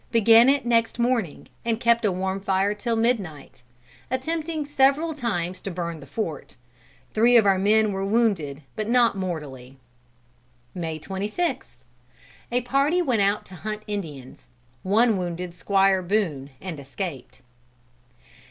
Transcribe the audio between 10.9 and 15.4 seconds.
26th. A party went out to hunt Indians. One